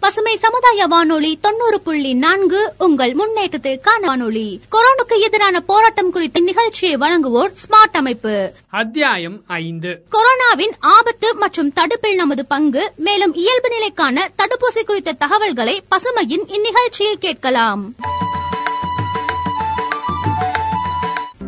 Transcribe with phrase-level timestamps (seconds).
[0.00, 4.60] பசுமை சமுதாய வானொலி தொண்ணூறு புள்ளி நான்கு உங்கள் முன்னேற்றத்திற்கான வானொலி.
[4.72, 8.52] கொரோனாக்கு எதிரான போராட்டம் குறித்த நிகழ்ச்சியை வழங்குவோர் ஸ்மார்ட் அமைப்பு.
[8.70, 10.02] அத்தியாயம் ஐந்து.
[10.12, 17.94] கொரோனாவின் ஆபத்து மற்றும் தடுப்பில் நமது பங்கு மேலும் இயல்பு நிலைக்கான தடுப்பூசி குறித்த தகவல்களை பசுமையின் இந்நிகழ்ச்சியில் கேட்கலாம்.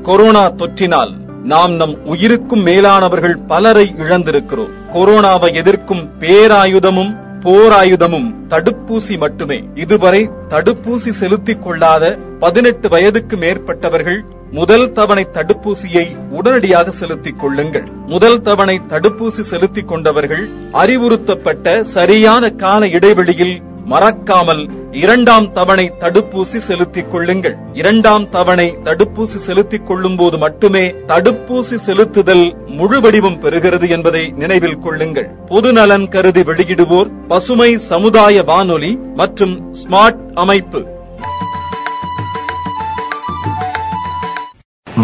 [0.02, 4.70] கொரோனா தொற்றினால் நாம் நம் உயிருக்கும் மேலானவர்கள் பலரை இழந்திருக்கிறோம்.
[4.94, 9.64] கொரோனாவை எதிர்க்கும் பேராயுதமும் போராயுதமும் தடுப்பூசி மட்டுமே.
[9.74, 17.86] இதுவரை தடுப்பூசி செலுத்திக் கொள்ளாத பதினெட்டு வயதுக்கு மேற்பட்டவர்கள் முதல் தவணை தடுப்பூசியை உடனடியாக செலுத்திக் கொள்ளுங்கள்.
[18.06, 23.60] முதல் தவணை தடுப்பூசி செலுத்திக் கொண்டவர்கள் அறிவுறுத்தப்பட்ட சரியான கால இடைவெளியில்
[23.92, 27.56] மறக்காமல் இரண்டாம் தவணை தடுப்பூசி செலுத்திக் கொள்ளுங்கள்.
[27.72, 35.28] இரண்டாம் தவணை தடுப்பூசி செலுத்திக் கொள்ளும் போது மட்டுமே தடுப்பூசி செலுத்துதல் முழு வடிவம் பெறுகிறது என்பதை நினைவில் கொள்ளுங்கள்.
[35.46, 40.86] பொது நலன் கருதி வெளியிடுவோர் பசுமை சமுதாய வானொலி மற்றும் ஸ்மார்ட் அமைப்பு.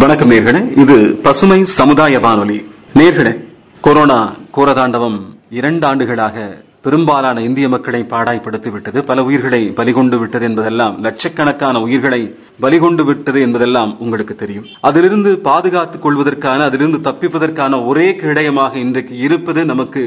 [0.00, 0.78] வணக்கம் நேர்களே.
[0.78, 2.58] இது பசுமை சமுதாய வானொலி.
[2.94, 3.44] நேர்களே
[3.80, 11.80] கொரோனா கோரதாண்டவம் இரண்டு ஆண்டுகளாக பெரும்பாலான இந்திய மக்களை பாடாய்படுத்தி விட்டது பல உயிர்களை பலிகொண்டு விட்டது என்பதெல்லாம் லட்சக்கணக்கான
[11.86, 12.20] உயிர்களை
[12.64, 14.66] பலிகொண்டு விட்டது என்பதெல்லாம் உங்களுக்கு தெரியும்.
[14.88, 20.04] அதிலிருந்து பாதுகாத்துக் கொள்வதற்கான அதிலிருந்து தப்பிப்பதற்கான ஒரே கிடயமாக இன்றைக்கு இருப்பது நமக்கு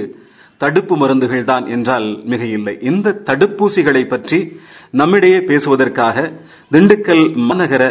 [0.61, 4.39] தடுப்பு மருந்துகள் தான் என்றால் மிக இல்லை இந்த தடுப்பூசிகளை பற்றி
[5.02, 6.17] நம்மிடையே பேசுவதற்காக
[6.75, 7.83] திண்டுக்கல் மாநகர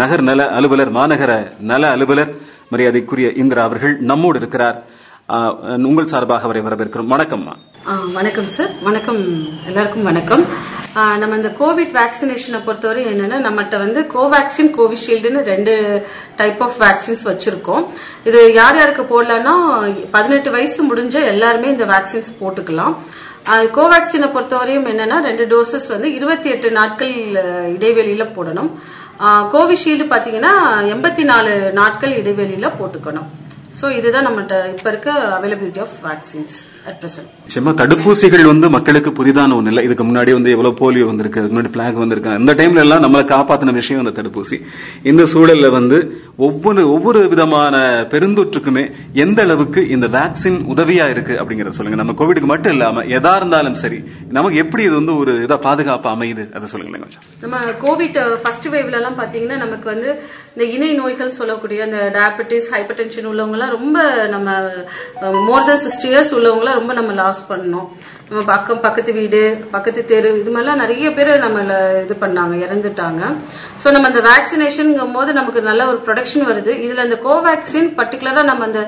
[0.00, 1.32] நகர் நல அலுவலர் மாநகர
[1.72, 2.32] நல அலுவலர்
[2.72, 4.78] மரியாதைக்குரிய இந்திரா அவர்கள் நம்மோடு இருக்கிறார்.
[5.88, 7.10] உங்கள் சார்பாக அவரை வரவேற்கிறோம்.
[7.14, 7.52] வணக்கம்மா
[7.90, 9.20] வணக்கம் சார் வணக்கம்.
[9.68, 10.42] எல்லாருக்கும் வணக்கம்.
[11.20, 15.72] நம்ம இந்த கோவிட் வேக்சினேஷனை பொறுத்தவரை என்னன்னா நம்மகிட்ட வந்து கோவேக்சின் கோவிஷீல்டுன்னு ரெண்டு
[16.40, 17.84] டைப் ஆஃப் வேக்சின்ஸ் வச்சிருக்கோம்.
[18.28, 19.54] இது யார் யாருக்கு போடலாம்னா
[20.14, 22.94] பதினெட்டு வயசு முடிஞ்ச எல்லாருமே இந்த வேக்சின்ஸ் போட்டுக்கலாம்.
[23.78, 27.14] கோவேக்சினை பொறுத்தவரையும் என்னன்னா ரெண்டு டோசஸ் வந்து இருபத்தி எட்டு நாட்கள்
[27.76, 28.72] இடைவெளியில போடணும்.
[29.56, 30.54] கோவிஷீல்டு பாத்தீங்கன்னா
[30.94, 33.30] எண்பத்தி நாலு நாட்கள் இடைவெளியில போட்டுக்கணும்.
[33.80, 36.56] ஸோ இதுதான் நம்மகிட்ட இப்ப இருக்க availability of vaccines
[36.88, 39.82] at present நிச்சயமா தடுப்பூசிகள் வந்து மக்களுக்கு புதிதான ஒண்ணு இல்ல.
[39.82, 42.30] இதுக்கு முன்னாடி வந்து எவ்வளவு போலியோ வந்திருக்கு முன்னாடி பிளாக் வந்திருக்கு.
[42.30, 44.56] அந்த டைம்ல எல்லாம் நம்மளை காப்பாத்தின விஷயம் அந்த தடுப்பூசி.
[45.02, 45.98] இந்த சூழல்ல வந்து
[46.36, 47.74] ஒவ்வொரு ஒவ்வொரு விதமான
[48.12, 48.84] பெருந்தொற்றுக்குமே
[49.24, 51.98] எந்த அளவுக்கு இந்த வேக்சின் உதவியா இருக்கு அப்படிங்கறத சொல்லுங்க.
[52.02, 54.00] நம்ம கோவிடுக்கு மட்டும் இல்லாம எதா இருந்தாலும் சரி
[54.38, 56.46] நமக்கு எப்படி இது வந்து ஒரு இதா பாதுகாப்பு அமையுது?
[56.56, 57.24] அதை சொல்லுங்களேன் கொஞ்சம்.
[57.44, 60.08] நம்ம கோவிட் ஃபர்ஸ்ட் வேவ்ல எல்லாம் பாத்தீங்கன்னா நமக்கு வந்து
[60.54, 63.98] இந்த இணை நோய்கள் சொல்லக்கூடிய இந்த டயபெட்டிஸ் ஹைப்பர் டென்ஷன் உள்ளவங்க எல்லாம் ரொம்ப
[64.34, 64.48] நம்ம
[65.48, 67.86] மோர் தென் சிக்ஸ்டி இயர்ஸ் உள்ளவங்க எல்லாம் ரொம்ப நம்ம லாஸ் பண்ணோம்
[68.28, 69.40] நம்ம பக்கம் பக்கத்து வீடு
[69.72, 73.22] பக்கத்து தெரு இது மாதிரிலாம் நிறைய பேர் நம்மள இது பண்ணாங்க இறந்துட்டாங்க.
[73.82, 76.72] ஸோ நம்ம அந்த வேக்சினேஷனுங்கும் போது நமக்கு நல்ல ஒரு ப்ரொடக்ஷன் வருது.
[76.84, 78.82] இதுல இந்த கோவேக்சின் பர்டிகுலரா நம்ம அந்த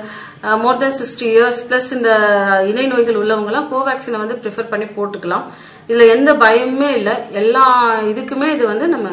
[0.64, 2.10] more than sixty years plus இந்த
[2.70, 5.46] இணை நோய்கள் உள்ளவங்க எல்லாம் கோவேக்சினை வந்து ப்ரிஃபர் பண்ணி போட்டுக்கலாம்.
[5.90, 7.16] இதுல எந்த பயமுமே இல்லை.
[7.42, 7.64] எல்லா
[8.12, 9.08] இதுக்குமே இது வந்து நம்ம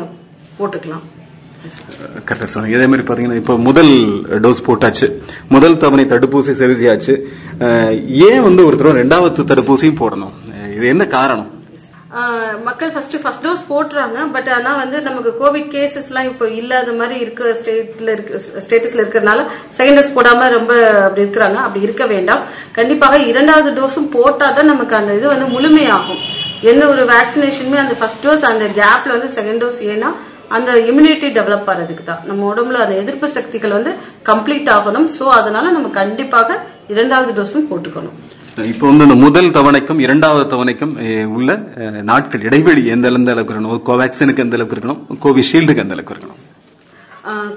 [0.60, 1.06] போட்டுக்கலாம்.
[2.28, 2.76] கரெக்டாக சொன்னீங்க.
[2.78, 3.94] இதே மாதிரி பார்த்தீங்கன்னா இப்போ முதல்
[4.46, 5.08] டோஸ் போட்டாச்சு.
[5.56, 7.14] முதல் தவணை தடுப்பூசி செலுத்தியாச்சு.
[8.28, 10.36] ஏன் வந்து ஒருத்தரும் ரெண்டாவது தடுப்பூசியும் போடணும்?
[10.76, 11.50] இது என்ன காரணம்?
[12.68, 14.20] மக்கள் ஃபர்ஸ்ட் ஃபர்ஸ்ட் டோஸ் போட்டுறாங்க.
[14.36, 19.44] பட் ஆனா வந்து நமக்கு கோவிட் கேசஸ் எல்லாம் இப்போ இல்லாத மாதிரி இருக்க ஸ்டேட்ல இருக்க ஸ்டேட்டஸ்ல இருக்கிறதுனால
[19.78, 21.60] செகண்ட் டோஸ் போடாம ரொம்ப அப்படி இருக்கிறாங்க.
[21.66, 22.42] அப்படி இருக்க வேண்டாம்.
[22.80, 26.24] கண்டிப்பாக இரண்டாவது டோஸும் போட்டாதான் நமக்கு அந்த இது வந்து முழுமையாகும்.
[26.72, 30.12] எந்த ஒரு வேக்சினேஷனுமே அந்த ஃபர்ஸ்ட் டோஸ் அந்த கேப்ல வந்து செகண்ட் டோஸ் ஏன்னா
[30.58, 32.22] அந்த இம்யூனிட்டி டெவலப் ஆறதுக்கு தான்.
[32.30, 33.92] நம்ம உடம்புல அந்த எதிர்ப்பு சக்திகள் வந்து
[34.30, 35.08] கம்ப்ளீட் ஆகணும்.
[35.18, 36.60] சோ அதனால நம்ம கண்டிப்பாக
[36.94, 38.16] இரண்டாவது டோஸும் போட்டுக்கணும்.
[38.72, 40.94] இப்போ வந்து இந்த முதல் தவணைக்கும் இரண்டாவது தவணைக்கும்
[41.36, 41.50] உள்ள
[42.12, 43.84] நாட்கள் இடைவெளி எந்த எந்த அளவுக்கு இருக்கணும்?
[43.90, 45.02] கோவேக்சினுக்கு எந்த அளவுக்கு இருக்கணும்?
[45.26, 46.40] கோவிஷீல்டுக்கு எந்த அளவுக்கு இருக்கணும்?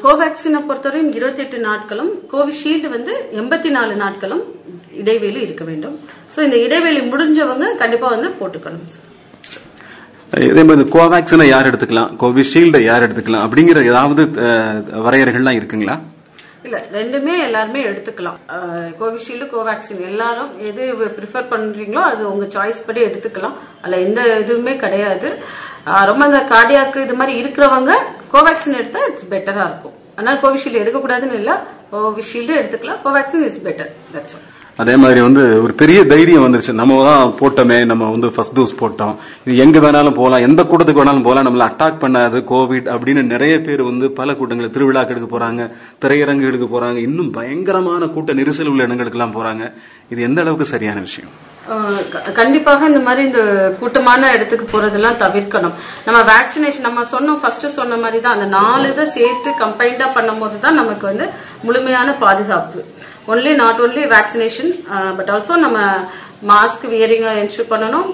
[0.05, 4.43] கோவேக்சினை பொறுத்தவரையும் இருபத்தி எட்டு நாட்களும் கோவிஷீல்டு வந்து எண்பத்தி நாலு நாட்களும்
[5.01, 5.97] இடைவெளி இருக்க வேண்டும்.
[6.35, 9.09] சோ இந்த இடைவெளி முடிஞ்சவங்க கண்டிப்பா வந்து போட்டுக்கணும் சார்
[10.41, 12.11] இதே மாதிரி கோவேக்சினை யார் எடுத்துக்கலாம்?
[12.21, 13.45] கோவிஷீல்டை யார் எடுத்துக்கலாம்?
[13.47, 14.23] அப்படிங்கிற ஏதாவது
[15.07, 15.97] வரையறைகள்லாம் இருக்குங்களா?
[16.67, 18.39] இல்ல ரெண்டுமே எல்லாருமே எடுத்துக்கலாம்.
[19.01, 20.83] கோவிஷீல்டு கோவேக்சின் எல்லாரும் எது
[21.17, 23.57] ப்ரிஃபர் பண்றீங்களோ அது உங்க சாய்ஸ் படி எடுத்துக்கலாம்.
[23.81, 25.31] அதுல எந்த இதுவுமே கிடையாது.
[26.11, 27.93] ரொம்ப இந்த கார்டியாக்கு இது மாதிரி இருக்கிறவங்க
[28.35, 29.97] கோவேக்சின் எடுத்தா இட்ஸ் பெட்டரா இருக்கும்.
[30.21, 31.53] ஆனால் கோவிஷீல்டு எடுக்கக்கூடாதுன்னு இல்ல
[31.93, 33.03] கோவிஷீல்டு எடுத்துக்கலாம்.
[33.07, 34.39] கோவேக்சின் இஸ் பெட்டர் தட்ஸ்
[34.77, 36.73] அதே மாதிரி வந்து ஒரு பெரிய தைரியம் வந்துருச்சு.
[36.81, 39.15] நம்ம தான் போட்டோமே நம்ம வந்து ஃபர்ஸ்ட் டோஸ் போட்டோம்.
[39.45, 43.83] இது எங்க வேணாலும் போகலாம் எந்த கூட்டத்துக்கு வேணாலும் போகலாம் நம்மள அட்டாக் பண்ணாது கோவிட் அப்படின்னு நிறைய பேர்
[43.83, 45.71] வந்து பல கூட்டங்கள் திருவிழாக்களுக்கு போறாங்க
[46.05, 49.73] திரையரங்குகளுக்கு போறாங்க இன்னும் பயங்கரமான கூட்ட நெரிசல் உள்ள இடங்களுக்கு எல்லாம் போறாங்க.
[50.09, 51.33] இது எந்த அளவுக்கு சரியான விஷயம்?
[52.39, 53.43] கண்டிப்பாக இந்த மாதிரி இந்த
[53.81, 55.75] கூட்டமான இடத்துக்கு போறதெல்லாம் தவிர்க்கணும்.
[56.07, 60.79] நம்ம வேக்சினேஷன் நம்ம சொன்னோம் ஃபர்ஸ்ட் சொன்ன மாதிரி தான் அந்த நாலு இதை சேர்த்து கம்பைண்டா பண்ணும்போது தான்
[60.81, 61.29] நமக்கு வந்து
[61.67, 62.81] முழுமையான பாதுகாப்பு.
[63.33, 64.73] Only not only vaccination
[65.19, 65.79] but also நம்ம
[66.53, 68.09] மாஸ்க் வியரிங் என்ஷூர் பண்ணணும்.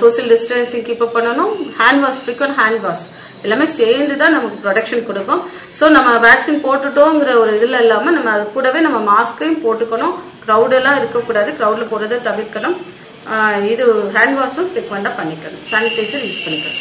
[0.00, 1.54] சோசியல் டிஸ்டன்சிங் கீப் அப் பண்ணணும்.
[1.80, 3.06] Hand wash frequent hand wash
[3.42, 5.42] எல்லாமே சேர்ந்து தான் நமக்கு ப்ரொடெக்ஷன் கொடுக்கும்.
[5.80, 10.14] ஸோ நம்ம வேக்சின் போட்டுட்டோங்கிற ஒரு இதுல இல்லாம நம்ம அது கூடவே நம்ம மாஸ்கையும் போட்டுக்கணும்.
[10.46, 11.50] க்ரௌட் எல்லாம் இருக்கக்கூடாது.
[11.60, 12.76] க்ரௌட்ல போறதை தவிர்க்கணும்.
[13.72, 13.84] இது
[14.14, 15.62] ஹேண்ட் வாஷும் ஃப்ரீக்வெண்டா பண்ணிக்கணும்.
[15.70, 16.80] சானிடைசர் யூஸ் பண்ணிக்கணும்.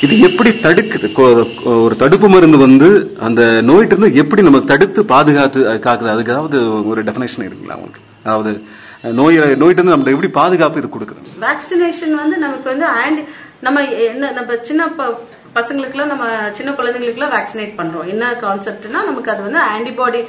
[0.00, 1.08] இது எப்படி தடுக்குது?
[1.82, 2.88] ஒரு தடுப்பு மருந்து வந்து
[3.20, 6.10] அந்த நோயிட்டு இருந்து எப்படி நம்ம தடுத்து பாதுகாத்து காக்குது?
[6.14, 6.58] அதுக்கு ஏதாவது
[6.88, 8.02] ஒரு டெபினேஷன் இருக்குங்களா உங்களுக்கு?
[8.24, 8.52] அதாவது
[9.20, 11.22] நோய் நோயிட்டு இருந்து நம்ம எப்படி பாதுகாப்பு இது கொடுக்குது?
[11.44, 13.22] வேக்சினேஷன் வந்து நமக்கு வந்து ஆன்டி
[13.60, 15.18] நம்ம என்ன நம்ம சின்ன ப-
[15.54, 18.06] பசங்களுக்குலாம் நம்ம சின்ன குழந்தைங்களுக்குலாம் வேக்சினேட் பண்றோம்.
[18.06, 20.28] என்ன கான்செப்ட்னா நமக்கு அது வந்து ஆன்டிபாடி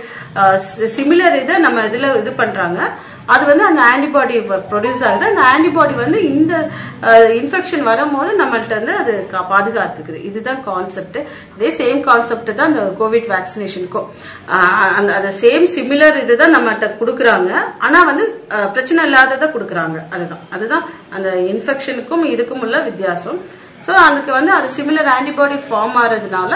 [0.96, 2.92] சிமிலர் இதை நம்ம இதுல இது பண்றாங்க.
[3.26, 4.32] அது வந்து அந்த ஆன்டிபாடி
[4.72, 5.26] ப்ரொடியூஸ் ஆகுது.
[5.26, 6.70] அந்த ஆன்டிபாடி வந்து இந்த
[7.02, 10.24] இன்ஃபெக்ஷன் வரும்போது நம்மள்ட்ட வந்து அது கா- பாதுகாத்துக்குது.
[10.24, 11.18] இதுதான் கான்செப்ட்
[11.60, 14.06] இதே சேம் கான்செப்ட் தான் அந்த கோவிட் வேக்சினேஷனுக்கும்
[14.96, 17.52] அந்த அந்த சேம் சிமிலர் இதுதான் நம்மகிட்ட கொடுக்குறாங்க.
[17.80, 18.44] ஆனா வந்து
[18.74, 20.04] பிரச்சனை இல்லாததை கொடுக்குறாங்க.
[20.10, 20.44] அதுதான்.
[20.50, 23.64] அதுதான் அந்த இன்ஃபெக்ஷனுக்கும் இதுக்கும் உள்ள வித்தியாசம்.
[23.88, 26.56] ஸோ அதுக்கு வந்து அது சிமிலர் ஆன்டிபாடி ஃபார்ம் ஆறதுனால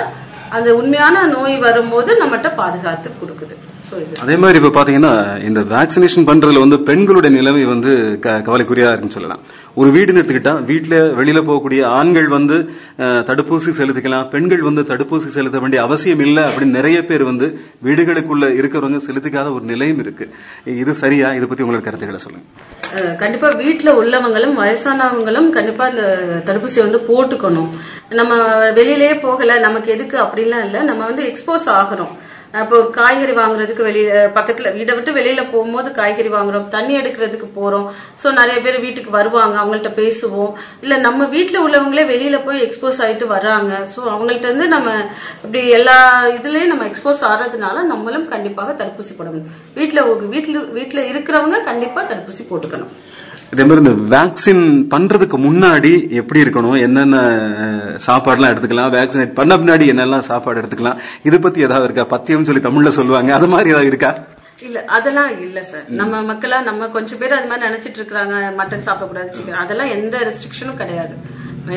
[0.50, 3.56] அந்த உண்மையான நோய் வரும்போது நம்மகிட்ட பாதுகாத்து கொடுக்குது.
[4.19, 9.39] அதே மாதிரி இப்ப பாத்தீங்கன்னா இந்த வேக்சினேஷன் பண்றதுல வந்து பெண்களுடைய நிலைமை வந்து க- கவலைக்குரியா இருக்குன்னு சொல்லலாம்.
[9.75, 14.30] ஒரு வீடுன்னு எடுத்துக்கிட்டா வீட்டுல வெளியில போகக்கூடிய ஆண்கள் வந்து தடுப்பூசி செலுத்திக்கலாம்.
[14.30, 19.63] பெண்கள் வந்து தடுப்பூசி செலுத்த வேண்டிய அவசியம் இல்லை அப்படின்னு நிறைய பேர் வந்து வீடுகளுக்குள்ள இருக்கிறவங்க செலுத்திக்காத ஒரு
[19.63, 20.33] நிலையும் இருக்கு.
[20.66, 21.33] இது சரியா?
[21.33, 22.48] இதை பத்தி உங்களுக்கு கருத்துக்களை சொல்லுங்க.
[23.18, 27.69] கண்டிப்பா வீட்டுல உள்ளவங்களும் வயசானவங்களும் கண்டிப்பா இந்த தடுப்பூசியை வந்து போட்டுக்கணும்.
[28.09, 28.36] நம்ம
[28.69, 30.81] வெளியிலேயே போகல நமக்கு எதுக்கு அப்படிலாம் இல்ல.
[30.81, 32.13] நம்ம வந்து எக்ஸ்போஸ் ஆகிறோம்
[32.51, 37.86] இப்போ ஒரு காய்கறி வாங்குறதுக்கு வெளியில பக்கத்துல வீட்டை விட்டு வெளியில போகும்போது காய்கறி வாங்குறோம் தண்ணி எடுக்கிறதுக்கு போறோம்.
[38.22, 40.54] சோ நிறைய பேர் வீட்டுக்கு வருவாங்க அவங்கள்ட்ட பேசுவோம்.
[40.86, 43.74] இல்ல நம்ம வீட்டுல உள்ளவங்களே வெளியில போய் எக்ஸ்போஸ் ஆயிட்டு வர்றாங்க.
[43.94, 44.96] சோ அவங்கள்ட்ட இருந்து நம்ம
[45.44, 45.98] இப்படி எல்லா
[46.38, 49.48] இதுலயும் நம்ம எக்ஸ்போஸ் ஆறதுனால நம்மளும் கண்டிப்பாக தடுப்பூசி போடணும்.
[49.80, 52.94] வீட்டுல வீட்டுல வீட்டுல இருக்கிறவங்க கண்டிப்பா தடுப்பூசி போட்டுக்கணும்.
[53.54, 56.75] இதே மாதிரி இந்த வேக்சின் பண்றதுக்கு முன்னாடி எப்படி இருக்கணும்?
[56.88, 57.19] என்னென்ன
[58.07, 58.92] சாப்பாடுலாம் எடுத்துக்கலாம்?
[58.95, 61.00] வேக்சினேட் பண்ண பின்னாடி என்னெல்லாம் சாப்பாடு எடுத்துக்கலாம்?
[61.28, 62.06] இது பத்தி ஏதாவது இருக்கா?
[62.13, 63.33] பத்தியம் சொல்லி தமிழ்ல சொல்லுவாங்க.
[63.33, 64.12] அது மாதிரி ஏதாவது இருக்கா?
[64.68, 69.30] இல்ல அதெல்லாம் இல்ல சார் நம்ம மக்களா நம்ம கொஞ்சம் பேர் அது மாதிரி நினைச்சிட்டு இருக்காங்க மட்டன் சாப்பிடக்கூடாது
[69.36, 71.13] சிக்கன் அதெல்லாம் எந்த ரெஸ்ட்ரிக்ஷனும் கிடையாது.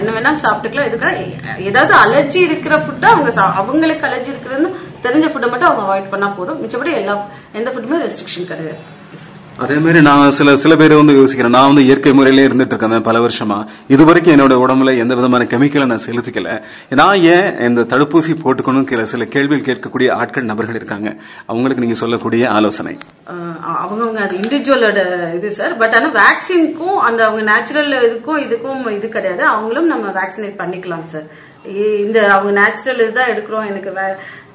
[0.00, 3.30] என்ன வேணாலும் சாப்பிட்டுக்கலாம் இதுக்கெல்லாம் ஏதாவது அலர்ஜி இருக்கிற ஃபுட்டை அவங்க
[3.60, 4.70] அவங்களுக்கு அலர்ஜி இருக்கிறதுன்னு
[5.06, 6.60] தெரிஞ்ச ஃபுட்டை மட்டும் அவங்க அவாய்ட் பண்ணா போதும்.
[6.62, 7.14] மிச்சபடி எல்லா
[7.52, 8.80] எந்த ஃபுட்டுமே ரெஸ்ட்ரிக்ஷன் கிடையாது.
[9.58, 11.54] அதே மாதிரி நான் சில சில பேர் வந்து யோசிக்கிறேன்.
[11.56, 13.66] நான் வந்து இயற்கை முறையிலே இருந்துட்டு இருக்கேன் பல வருஷமா.
[13.88, 16.62] இது வரைக்கும் என்னோட உடம்புல எந்த விதமான கெமிக்கலை நான் செலுத்திக்கல.
[16.88, 21.16] நான் ஏன் இந்த தடுப்பூசி போட்டுக்கணும் சில சில கேள்விகள் கேட்கக்கூடிய ஆட்கள் நபர்கள் இருக்காங்க.
[21.46, 22.98] அவங்களுக்கு நீங்க சொல்லக்கூடிய ஆலோசனை.
[23.84, 29.44] அவங்கவுங்க அது இண்டிவிஜுவலோட இது சார் பட் ஆனா வேக்சினுக்கும் அந்த அவங்க நேச்சுரல் இதுக்கும் இதுக்கும் இது கிடையாது.
[29.44, 31.50] அவங்களும் நம்ம வேக்சினேட் பண்ணிக்கலாம் சார்
[32.04, 33.66] இந்த அவங்க நேச்சுரல் இதுதான் எடுக்கிறோம்.
[33.70, 33.90] எனக்கு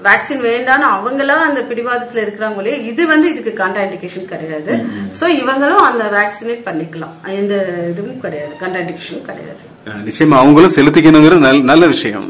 [0.08, 4.74] வேக்சின் வேண்டாம்னு அவங்களாம் அந்த பிடிவாதத்துல இருக்கிறாங்களே இது வந்து இதுக்கு கான்ட்ராண்டிகேஷன் கிடையாது.
[5.20, 7.16] சோ இவங்களும் அந்த வேக்சினேட் பண்ணிக்கலாம்.
[7.40, 7.56] எந்த
[7.92, 8.54] இதுவும் கிடையாது.
[8.62, 9.64] கான்ட்ராண்டிகேஷனும் கிடையாது.
[10.08, 12.30] நிச்சயமா அவங்களும் செலுத்திக்கணுங்கிறது நல்ல நல்ல விஷயம்.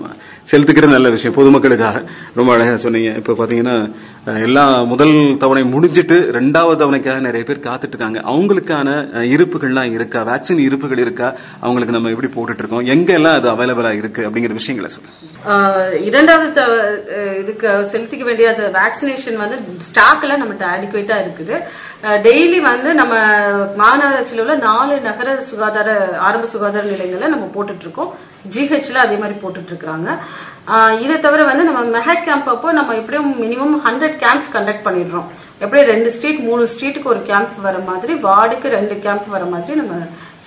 [0.52, 1.38] செலுத்துக்கிற நல்ல விஷயம்.
[1.38, 1.98] பொதுமக்களுக்காக.
[2.40, 3.10] ரொம்ப அழகா சொன்னீங்க.
[3.22, 3.76] இப்ப பாத்தீங்கன்னா
[4.46, 8.96] எல்லா முதல் தவணை முடிஞ்சிட்டு ரெண்டாவது தவணைக்காக நிறைய பேர் காத்துட்டு இருக்காங்க அவங்களுக்கான
[9.34, 10.20] இருப்புகள்லாம் இருக்கா?
[10.30, 11.28] வேக்சின் இருப்புகள் இருக்கா?
[11.66, 15.16] அவங்களுக்கு நம்ம எப்படி போட்டுட்டு இருக்கோம் எங்க எல்லாம் அது அவைலபிளா இருக்கு அப்படிங்கிற விஷயங்களை சொல்லுங்க.
[16.10, 16.66] இரண்டாவது
[17.42, 19.58] இதுக்கு செலுத்திக்க வேண்டிய அந்த வேக்சினேஷன் வந்து
[19.90, 21.58] ஸ்டாக் எல்லாம் நம்மகிட்ட அடிக்குவேட்டா இருக்குது.
[22.28, 23.14] டெய்லி வந்து நம்ம
[23.84, 25.90] மாநகராட்சியில் உள்ள நாலு நகர சுகாதார
[26.28, 28.12] ஆரம்ப சுகாதார நிலையங்களை நம்ம போட்டுட்டு இருக்கோம்
[28.54, 30.10] ஜிஹெச்ல அதே மாதிரி போட்டுட்டு இருக்காங்க.
[31.04, 35.28] இதை தவிர வந்து நம்ம மெஹட் கேம்ப் அப்போ நம்ம எப்படியும் மினிமம் ஹண்ட்ரட் கேம்ப்ஸ் கண்டக்ட் பண்ணிடுறோம்.
[35.64, 39.94] எப்படியும் ரெண்டு ஸ்ட்ரீட் மூணு ஸ்ட்ரீட்டுக்கு ஒரு கேம்ப் வர மாதிரி வார்டுக்கு ரெண்டு கேம்ப் வர மாதிரி நம்ம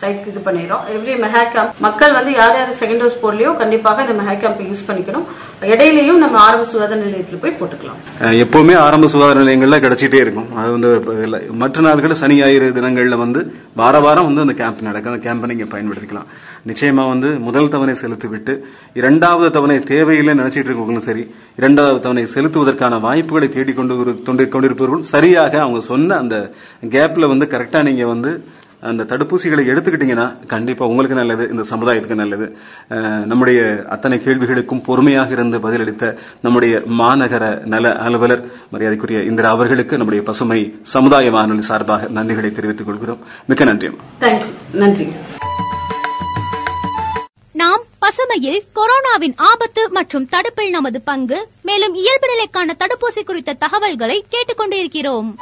[0.00, 0.84] சைட் இது பண்ணிடுறோம்.
[0.96, 4.84] எவ்ரி மெஹா கேம்ப் மக்கள் வந்து யார் யார் செகண்ட் டோஸ் போடலையோ கண்டிப்பாக இந்த மெஹா கேம்ப் யூஸ்
[4.88, 5.24] பண்ணிக்கணும்.
[5.72, 7.98] இடையிலையும் நம்ம ஆரம்ப சுகாதார நிலையத்தில் போய் போட்டுக்கலாம்.
[8.44, 10.48] எப்பவுமே ஆரம்ப சுகாதார நிலையங்கள்ல கிடைச்சிட்டே இருக்கும்.
[10.60, 10.90] அது வந்து
[11.62, 13.42] மற்ற நாட்கள் சனி ஞாயிறு தினங்கள்ல வந்து
[13.82, 15.12] வார வாரம் வந்து அந்த கேம்ப் நடக்கும்.
[15.14, 16.30] அந்த கேம்பை நீங்க பயன்படுத்திக்கலாம்.
[16.70, 18.54] நிச்சயமா வந்து முதல் தவணை செலுத்திவிட்டு
[19.02, 19.78] இரண்டாவது தவணை
[20.10, 21.22] தேவையில்லை நினைச்சிட்டு இருக்கவங்களும் சரி
[21.56, 26.36] இரண்டாவது தவணை செலுத்துவதற்கான வாய்ப்புகளை தேடிக்கொண்டு கொண்டிருப்பவர்கள் சரியாக அவங்க சொன்ன அந்த
[26.94, 28.30] கேப்ல வந்து கரெக்டா நீங்க வந்து
[28.90, 32.46] அந்த தடுப்பூசிகளை எடுத்துக்கிட்டீங்கன்னா கண்டிப்பா உங்களுக்கு நல்லது இந்த சமுதாயத்துக்கு நல்லது.
[33.30, 40.60] நம்முடைய அத்தனை கேள்விகளுக்கும் பொறுமையாக இருந்து பதிலளித்த நம்முடைய மாநகர நல அலுவலர் மரியாதைக்குரிய இந்திரா அவர்களுக்கு நம்முடைய பசுமை
[40.94, 43.20] சமுதாய வானொலி சார்பாக நன்றிகளை தெரிவித்துக் கொள்கிறோம்.
[43.46, 43.90] மிக்க நன்றி.
[44.72, 45.06] நன்றி
[48.30, 55.34] பசுமையில் கொரோனாவின் ஆபத்து மற்றும் தடுப்பில் நமது பங்கு மேலும் இயல்பு நிலைக்கான தடுப்பூசி குறித்த தகவல்களை கேட்டுக்கொண்டிருக்கிறோம்.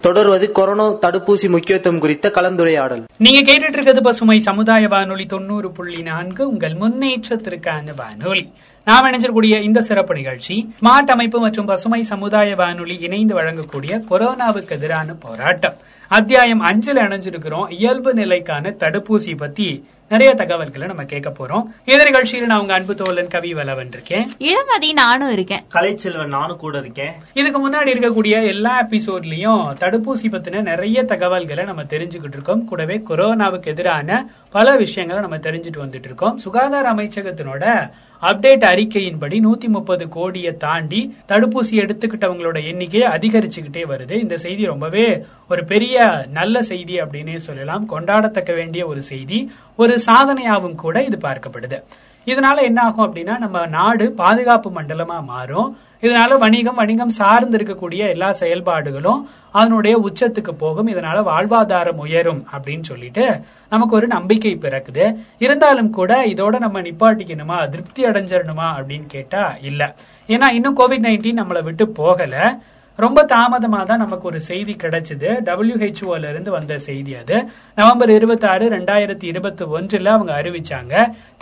[0.00, 3.02] தொடர்வது கொரோனா தடுப்பூசி முக்கியத்துவம் குறித்த கலந்துரையாடல்.
[3.16, 8.52] நீங்க கேட்டுட்டு இருக்கிறது பசுமை சமுதாய வானொலி தொண்ணூறு புள்ளி நான்கு உங்கள் முன்னேற்றத்திற்கான வானொலி.
[8.84, 15.12] நாம் இணைஞ்சிருக்கூடிய இந்த சிறப்பு நிகழ்ச்சி ஸ்மார்ட் அமைப்பு மற்றும் பசுமை சமுதாய வானொலி இணைந்து வழங்கக்கூடிய கொரோனாவுக்கு எதிரான
[15.12, 15.76] போராட்டம்.
[16.12, 17.72] அத்தியாயம் அஞ்சுல இணைஞ்சிருக்கிறோம்.
[17.72, 21.62] இயல்பு நிலைக்கான தடுப்பூசி பத்தி நிறைய தகவல்களை நம்ம கேட்க போறோம்.
[21.84, 24.30] இந்த நிகழ்ச்சியில் நான் உங்க அன்பு தோழன் கவி வலவன் இருக்கேன்.
[24.38, 25.64] இளமதி நானும் இருக்கேன்.
[25.74, 27.12] கலைச்செல்வன் நானும் கூட இருக்கேன்.
[27.32, 32.64] இதுக்கு முன்னாடி இருக்கக்கூடிய எல்லா எபிசோட்லயும் தடுப்பூசி பத்தின நிறைய தகவல்களை நம்ம தெரிஞ்சுக்கிட்டு இருக்கோம்.
[32.64, 36.38] கூடவே கொரோனாவுக்கு எதிரான பல விஷயங்களை நம்ம தெரிஞ்சுட்டு வந்துட்டு இருக்கோம்.
[36.38, 37.90] சுகாதார அமைச்சகத்தினோட
[38.22, 44.10] அப்டேட் அறிக்கையின்படி நூத்தி முப்பது கோடியை தாண்டி தடுப்பூசி எடுத்துக்கிட்டவங்களோட எண்ணிக்கை அதிகரிச்சுக்கிட்டே வருது.
[44.10, 47.88] இந்த செய்தி ரொம்பவே ஒரு பெரிய நல்ல செய்தி அப்படின்னே சொல்லலாம்.
[47.88, 49.52] கொண்டாடத்தக்க வேண்டிய ஒரு செய்தி.
[49.76, 51.80] ஒரு சாதனையாகவும் கூட இது பார்க்கப்படுது.
[52.26, 55.78] இதனால என்ன ஆகும் அப்படின்னா நம்ம நாடு பாதுகாப்பு மண்டலமா மாறும்.
[56.02, 60.88] இதனால வணிகம் வணிகம் சார்ந்து இருக்கக்கூடிய எல்லா செயல்பாடுகளும் அதனுடைய உச்சத்துக்கு போகும்.
[60.88, 63.40] இதனால வாழ்வாதாரம் உயரும் அப்படின்னு சொல்லிட்டு
[63.70, 65.24] நமக்கு ஒரு நம்பிக்கை பிறக்குது.
[65.38, 67.68] இருந்தாலும் கூட இதோட நம்ம நிப்பாட்டிக்கணுமா?
[67.68, 69.94] திருப்தி அடைஞ்சிடணுமா அப்படின்னு கேட்டா இல்ல.
[70.26, 72.60] ஏன்னா இன்னும் கோவிட் நைன்டீன் நம்மளை விட்டு போகல.
[72.96, 75.28] ரொம்ப தாமதமா தான் நமக்கு ஒரு செய்தி கிடைச்சது.
[75.48, 77.36] டபிள்யூஹெச்ஓல இருந்து வந்த செய்தி அது.
[77.74, 80.94] நவம்பர் இருபத்தி ஆறு ரெண்டாயிரத்தி இருபத்தி ஒன்றுல அவங்க அறிவிச்சாங்க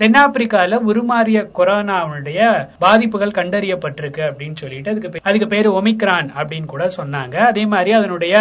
[0.02, 7.37] தென்னாப்பிரிக்கால உருமாறிய கொரோனாவுடைய பாதிப்புகள் கண்டறியப்பட்டிருக்கு அப்படின்னு சொல்லிட்டு அதுக்கு அதுக்கு பேரு ஒமிக்ரான் அப்படின்னு கூட சொன்னாங்க.
[7.52, 8.35] அதே மாதிரி அதனுடைய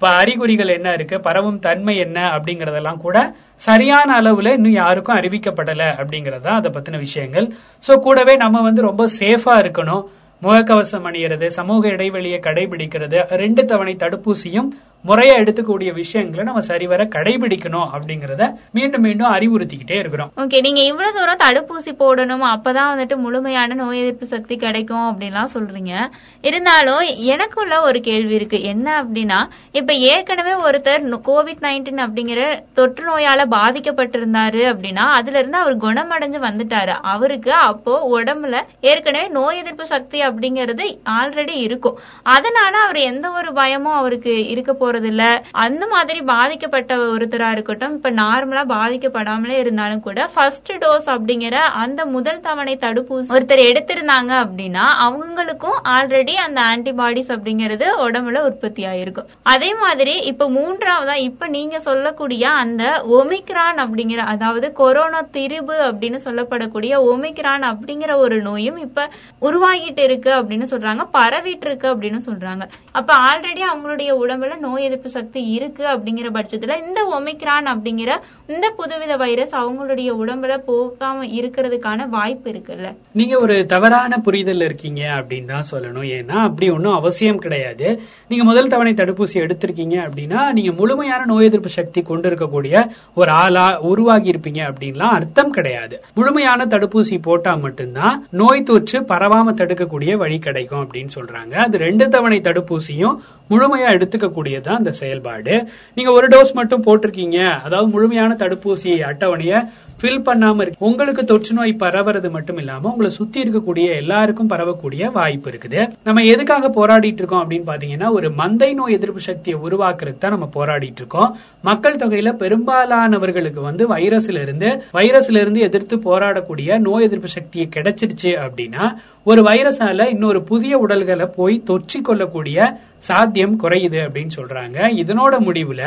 [0.00, 6.70] அறிகுறிகள் என்ன இருக்கு பரவும் தன்மை என்ன அப்படிங்கறதெல்லாம் கூட சரியான அளவுல இன்னும் யாருக்கும் அறிவிக்கப்படல அப்படிங்கறதா அதை
[6.74, 7.46] பத்தின விஷயங்கள்.
[7.86, 10.04] சோ கூடவே நம்ம வந்து ரொம்ப சேஃபா இருக்கணும்.
[10.42, 14.68] முகக்கவசம் அணியறது சமூக இடைவெளியை கடைபிடிக்கிறது ரெண்டு தவணை தடுப்பூசியும்
[15.06, 20.30] முறையா எடுத்துக்கூடிய விஷயங்களை நம்ம சரிவர கடைபிடிக்கணும் அப்படிங்கறத மீண்டும் மீண்டும் அறிவுறுத்திக்கிட்டே இருக்கிறோம்.
[20.36, 25.92] ஓகே நீங்க இவ்வளவு தூரம் தடுப்பூசி போடணும் அப்பதான் வந்துட்டு முழுமையான நோய் எதிர்ப்பு சக்தி கிடைக்கும் அப்படின்லாம் சொல்றீங்க.
[26.40, 28.62] இருந்தாலும் எனக்குள்ள ஒரு கேள்வி இருக்கு.
[28.62, 29.38] என்ன அப்படின்னா
[29.72, 32.42] இப்ப ஏற்கனவே ஒருத்தர் கோவிட் நைன்டீன் அப்படிங்கிற
[32.74, 36.94] தொற்று நோயால பாதிக்கப்பட்டிருந்தாரு அப்படின்னா அதுல இருந்து அவர் குணமடைஞ்சு வந்துட்டாரு.
[37.14, 41.98] அவருக்கு அப்போ உடம்புல ஏற்கனவே நோய் எதிர்ப்பு சக்தி அப்படிங்கிறது ஆல்ரெடி இருக்கும்.
[42.22, 48.10] அதனால அவர் எந்த ஒரு பயமும் அவருக்கு இருக்க போறது இல்ல அந்த மாதிரி பாதிக்கப்பட்ட ஒருத்தரா இருக்கட்டும் இப்ப
[48.10, 55.78] நார்மலா பாதிக்கப்படாமலே இருந்தாலும் கூட ஃபர்ஸ்ட் டோஸ் அப்படிங்கிற அந்த முதல் தவணை தடுப்பூசி ஒருத்தர் எடுத்திருந்தாங்க அப்படின்னா அவங்களுக்கும்
[55.88, 59.28] ஆல்ரெடி அந்த ஆன்டிபாடிஸ் அப்படிங்கிறது உடம்புல உற்பத்தி ஆயிருக்கும்.
[59.42, 62.82] அதே மாதிரி இப்ப மூன்றாவதா இப்ப நீங்க சொல்லக்கூடிய அந்த
[63.18, 69.08] ஒமிக்ரான் அப்படிங்கிற அதாவது கொரோனா திரிபு அப்படின்னு சொல்லப்படக்கூடிய ஒமிக்ரான் அப்படிங்கிற ஒரு நோயும் இப்ப
[69.40, 72.64] உருவாகிட்டு இருக்கு அப்படின்னு சொல்றாங்க பரவிட்டு இருக்கு அப்படின்னு சொல்றாங்க.
[72.92, 78.10] அப்ப ஆல்ரெடி அவங்களுடைய உடம்புல நோய் நோய் எதிர்ப்பு சக்தி இருக்கு அப்படிங்கிற பட்சத்துல இந்த ஒமிக்ரான் அப்படிங்கிற
[78.46, 82.88] இந்த புதுவித வைரஸ் அவங்களுடைய உடம்புல போகாம இருக்கிறதுக்கான வாய்ப்பு இருக்குல்ல?
[83.12, 86.06] நீங்க ஒரு தவறான புரிதல் இருக்கீங்க அப்படின்னு தான் சொல்லணும்.
[86.18, 87.88] ஏன்னா அப்படி ஒன்றும் அவசியம் கிடையாது.
[88.28, 93.66] நீங்க முதல் தவணை தடுப்பூசி எடுத்திருக்கீங்க அப்படின்னா நீங்க முழுமையான நோய் எதிர்ப்பு சக்தி கொண்டு இருக்கக்கூடிய ஒரு ஆளா
[93.90, 95.98] உருவாகி இருப்பீங்க அப்படின்லாம் அர்த்தம் கிடையாது.
[96.14, 101.54] முழுமையான தடுப்பூசி போட்டா மட்டும்தான் நோய் தொற்று பரவாம தடுக்கக்கூடிய வழி கிடைக்கும் அப்படின்னு சொல்றாங்க.
[101.66, 103.18] அது ரெண்டு தவணை தடுப்பூசியும்
[103.50, 104.26] முழுமையா எடுத்துக்க
[104.68, 105.56] தான் அந்த செயல்பாடு.
[105.98, 107.40] நீங்க ஒரு டோஸ் மட்டும் போட்டிருக்கீங்க.
[107.66, 109.60] அதாவது முழுமையான தடுப்பூசி அட்டவணையை
[110.00, 110.84] ஃபில் பண்ணாம இருக்கு.
[110.88, 115.80] உங்களுக்கு தொற்று நோய் பரவுறது மட்டும் இல்லாம உங்களை சுத்தி இருக்கக்கூடிய எல்லாருக்கும் பரவக்கூடிய வாய்ப்பு இருக்குது.
[116.04, 121.00] நம்ம எதுக்காக போராடிட்டு இருக்கோம் அப்படின்னு பாத்தீங்கன்னா ஒரு மந்தை நோய் எதிர்ப்பு சக்தியை உருவாக்குறதுக்கு தான் நம்ம போராடிட்டு
[121.02, 121.32] இருக்கோம்.
[121.62, 128.86] மக்கள் தொகையில பெரும்பாலானவர்களுக்கு வந்து வைரஸ்ல இருந்து வைரஸ்ல இருந்து எதிர்த்து போராடக்கூடிய நோய் எதிர்ப்பு சக்தியை கிடைச்சிருச்சு அப்படின்னா
[129.30, 132.78] ஒரு வைரஸால இன்னொரு புதிய உடல்களை போய் தொற்றிக் கொள்ளக்கூடிய
[133.08, 134.78] சாத்தியம் குறையுது அப்படின்னு சொல்றாங்க.
[135.02, 135.82] இதனோட முடிவுல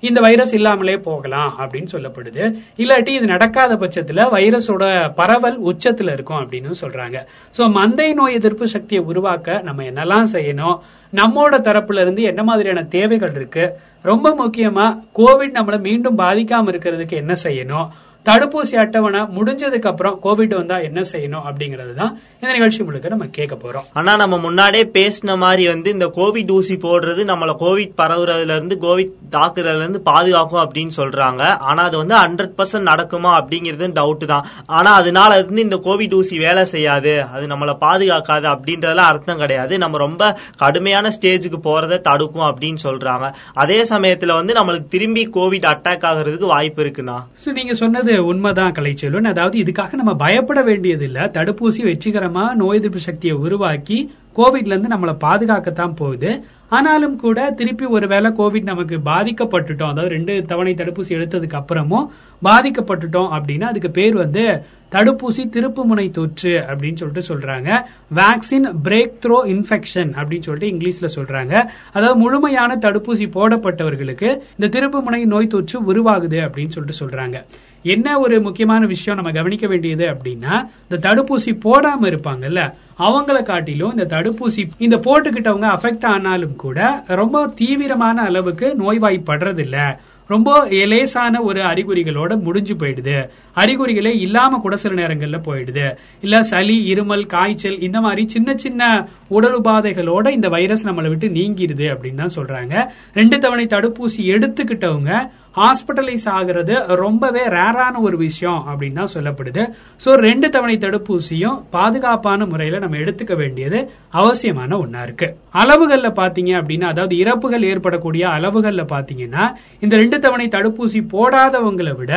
[0.00, 2.44] இந்த வைரஸ் இல்லாமலே போகலாம் அப்படின்னு சொல்லப்படுது.
[2.82, 7.16] இல்லாட்டி இது நடக்க நடக்காத பட்சத்துல வைரஸோட பரவல் உச்சத்துல இருக்கும் அப்படின்னு சொல்றாங்க.
[7.56, 10.76] சோ மந்தை நோய் எதிர்ப்பு சக்தியை உருவாக்க நம்ம என்னெல்லாம் செய்யணும்?
[11.12, 13.64] நம்மோட தரப்புல இருந்து என்ன மாதிரியான தேவைகள் இருக்கு?
[14.02, 17.88] ரொம்ப முக்கியமா கோவிட் நம்மள மீண்டும் பாதிக்காம இருக்கிறதுக்கு என்ன செய்யணும்?
[18.26, 23.54] தடுப்பூசி அட்டவணை முடிஞ்சதுக்கு அப்புறம் கோவிட் வந்தா என்ன செய்யணும் அப்படிங்கறது தான் இந்த நிகழ்ச்சி முழுக்க நம்ம கேட்க
[23.62, 23.86] போறோம்.
[23.92, 29.14] ஆனா நம்ம முன்னாடியே பேசின மாதிரி வந்து இந்த கோவிட் ஊசி போடுறது நம்மள கோவிட் பரவுறதுல இருந்து கோவிட்
[29.36, 31.42] தாக்குறதுல இருந்து பாதுகாக்கும் அப்படின்னு சொல்றாங்க.
[31.70, 34.46] ஆனா அது வந்து ஹண்ட்ரட் பர்சன்ட் நடக்குமா அப்படிங்கிறது டவுட் தான்.
[34.66, 37.14] ஆனா அதனால இருந்து இந்த கோவிட் ஊசி வேலை செய்யாது.
[37.32, 39.78] அது நம்மள பாதுகாக்காது அப்படின்றதெல்லாம் அர்த்தம் கிடையாது.
[39.78, 43.32] நம்ம ரொம்ப கடுமையான ஸ்டேஜுக்கு போறதை தடுக்கும் அப்படின்னு சொல்றாங்க.
[43.54, 47.18] அதே சமயத்துல வந்து நம்மளுக்கு திரும்பி கோவிட் அட்டாக் ஆகுறதுக்கு வாய்ப்பு இருக்குண்ணா.
[47.60, 53.36] நீங்க சொன்னது உண்மைதான் கலைச்செல்வன் அதாவது இதுக்காக நம்ம பயப்பட வேண்டியது இல்ல தடுப்பூசி வெற்றிகரமா நோய் எதிர்ப்பு சக்தியை
[53.36, 56.44] உருவாக்கி கோவிட்ல இருந்து நம்மளை பாதுகாக்கத்தான் போகுது.
[56.68, 59.92] ஆனாலும் கூட திருப்பி ஒருவேளை கோவிட் நமக்கு பாதிக்கப்பட்டுட்டோம்.
[59.92, 62.06] அதாவது ரெண்டு தவணை தடுப்பூசி எடுத்ததுக்கு அப்புறமும்
[62.44, 64.62] பாதிக்கப்பட்டுட்டோம் அப்படின்னா அதுக்கு பேர் வந்து
[64.92, 67.82] தடுப்பூசி திருப்புமுனை தொற்று அப்படின்னு சொல்லிட்டு சொல்றாங்க.
[68.14, 71.68] வேக்சின் பிரேக் த்ரோ இன்ஃபெக்ஷன் அப்படின்னு சொல்லிட்டு இங்கிலீஷ்ல சொல்றாங்க.
[71.92, 77.44] அதாவது முழுமையான தடுப்பூசி போடப்பட்டவர்களுக்கு இந்த திருப்புமுனை நோய் தொற்று உருவாகுது அப்படின்னு சொல்லிட்டு சொல்றாங்க.
[77.82, 84.06] என்ன ஒரு முக்கியமான விஷயம் நம்ம கவனிக்க வேண்டியது அப்படின்னா இந்த தடுப்பூசி போடாம இருப்பாங்கல்ல அவங்கள காட்டிலும் இந்த
[84.16, 92.40] தடுப்பூசி இந்த போட்டுக்கிட்டவங்க அஃபெக்ட் ஆனாலும் கூட ரொம்ப தீவிரமான அளவுக்கு நோய்வாய்ப்படுறது இல்ல ரொம்ப லேசான ஒரு அறிகுறிகளோட
[92.40, 93.28] முடிஞ்சு போயிடுது.
[93.54, 95.96] அறிகுறிகளே இல்லாம கூட சில நேரங்கள்ல போயிடுது.
[96.20, 101.88] இல்ல சளி இருமல் காய்ச்சல் இந்த மாதிரி சின்ன சின்ன உடல் உபாதைகளோட இந்த வைரஸ் நம்மளை விட்டு நீங்கிடுது
[101.94, 102.86] அப்படின்னு தான் சொல்றாங்க.
[103.14, 109.62] ரெண்டு தவணை தடுப்பூசி எடுத்துக்கிட்டவங்க ஹாஸ்பிட்டலைஸ் ஆகிறது ரொம்பவே ரேரான ஒரு விஷயம் அப்படின்னு தான் சொல்லப்படுது.
[110.04, 113.78] ஸோ ரெண்டு தவணை தடுப்பூசியும் பாதுகாப்பான முறையில நம்ம எடுத்துக்க வேண்டியது
[114.20, 115.28] அவசியமான ஒன்னா இருக்கு.
[115.62, 119.46] அளவுகள்ல பாத்தீங்க அப்படின்னா அதாவது இறப்புகள் ஏற்படக்கூடிய அளவுகள்ல பாத்தீங்கன்னா
[119.86, 122.12] இந்த ரெண்டு தவணை தடுப்பூசி போடாதவங்களை விட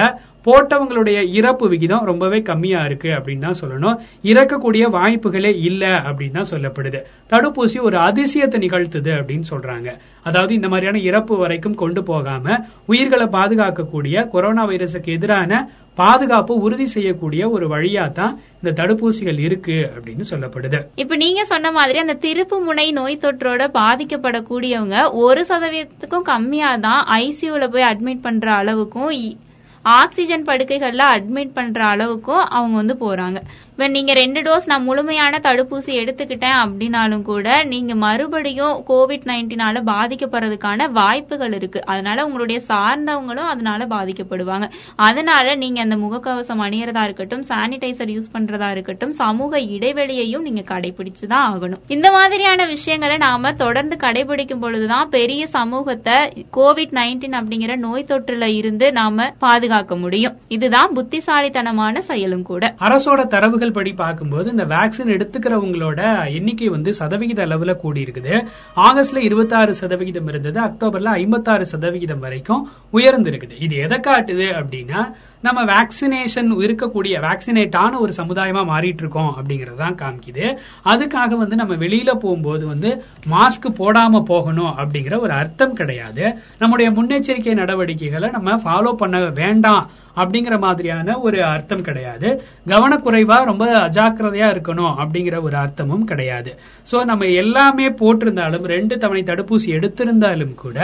[0.45, 3.97] போட்டவங்களுடைய இறப்பு விகிதம் ரொம்பவே கம்மியா இருக்கு அப்படின்னு தான் சொல்லணும்.
[4.23, 6.99] இறக்கக்கூடிய வாய்ப்புகளே இல்ல அப்படின்னு தான் சொல்லப்படுது.
[7.29, 9.89] தடுப்பூசி ஒரு அதிசயத்தை நிகழ்த்துது அப்படின்னு சொல்றாங்க.
[10.21, 15.53] அதாவது இந்த மாதிரியான இறப்பு வரைக்கும் கொண்டு போகாம உயிர்களை பாதுகாக்கக்கூடிய கொரோனா வைரஸுக்கு எதிரான
[15.97, 20.79] பாதுகாப்பு உறுதி செய்யக்கூடிய ஒரு வழியா தான் இந்த தடுப்பூசிகள் இருக்கு அப்படின்னு சொல்லப்படுது.
[20.95, 27.67] இப்ப நீங்க சொன்ன மாதிரி அந்த திருப்பு முனை நோய் தொற்றோட பாதிக்கப்படக்கூடியவங்க ஒரு சதவீதத்துக்கும் கம்மியா தான் ஐசியூல
[27.69, 29.37] போய் அட்மிட் பண்ற அளவுக்கும் இ-
[29.83, 33.39] ஆக்சிஜன் படுக்கைகள்ல அட்மிட் பண்ற அளவுக்கும் அவங்க வந்து போறாங்க.
[33.73, 40.87] இப்போ நீங்கள் ரெண்டு டோஸ் நான் முழுமையான தடுப்பூசி எடுத்துக்கிட்டேன் அப்படின்னாலும் கூட நீங்கள் மறுபடியும் கோவிட் நைன்டீனால பாதிக்கப்படுறதுக்கான
[40.97, 41.79] வாய்ப்புகள் இருக்கு.
[41.91, 44.67] அதனால உங்களுடைய சார்ந்தவங்களும் அதனால பாதிக்கப்படுவாங்க.
[45.07, 51.47] அதனால நீங்க அந்த முகக்கவசம் அணியறதா இருக்கட்டும் சானிடைசர் யூஸ் பண்றதா இருக்கட்டும் சமூக இடைவெளியையும் நீங்க கடைபிடிச்சு தான்
[51.53, 51.81] ஆகணும்.
[51.95, 56.17] இந்த மாதிரியான விஷயங்களை நாம தொடர்ந்து கடைபிடிக்கும் பொழுதுதான் பெரிய சமூகத்தை
[56.59, 60.37] கோவிட் நைன்டீன் அப்படிங்கிற நோய் தொற்றுல இருந்து நாம பாதுகாக்க முடியும்.
[60.47, 62.73] இதுதான் புத்திசாலித்தனமான செயலும் கூட.
[62.87, 66.01] அரசோட தரவுகள் படி பார்க்கும்போது இந்த வேக்சின் எடுத்துக்கிறவங்களோட
[66.33, 68.33] எண்ணிக்கை வந்து சதவிகித அளவுல கூடி இருக்குது
[68.75, 73.55] ஆகஸ்ட்ல 26% சதவிகிதம் இருந்தது அக்டோபர்ல 56% சதவிகிதம் வரைக்கும் உயர்ந்திருக்குது.
[73.59, 75.01] இது எதை காட்டுது அப்படின்னா
[75.45, 80.45] நம்ம வேக்சினேஷன் இருக்கக்கூடிய வேக்சினேட்டான ஒரு சமுதாயமா மாறிட்டு இருக்கோம் அப்படிங்கறது தான் காமிக்குது.
[80.91, 82.91] அதுக்காக வந்து நம்ம வெளியில போகும்போது வந்து
[83.33, 86.23] மாஸ்க் போடாம போகணும் அப்படிங்கிற ஒரு அர்த்தம் கிடையாது.
[86.61, 89.83] நம்முடைய முன்னெச்சரிக்கை நடவடிக்கைகளை நம்ம ஃபாலோ பண்ண வேண்டாம்
[90.21, 92.29] அப்படிங்கிற மாதிரியான ஒரு அர்த்தம் கிடையாது.
[92.71, 96.51] கவனக்குறைவா ரொம்ப அஜாக்கிரதையா இருக்கணும் அப்படிங்கிற ஒரு அர்த்தமும் கிடையாது.
[96.91, 100.77] சோ நம்ம எல்லாமே போட்டிருந்தாலும் ரெண்டு தவணை தடுப்பூசி எடுத்திருந்தாலும் கூட